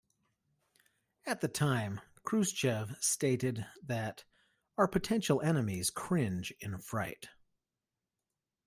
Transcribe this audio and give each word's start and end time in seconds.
At 1.27 1.41
the 1.41 1.47
time, 1.47 2.01
Khrushchev 2.23 2.95
stated 3.03 3.67
that 3.83 4.23
"our 4.75 4.87
potential 4.87 5.39
enemies 5.43 5.91
cringe 5.91 6.51
in 6.59 6.79
fright". 6.79 7.29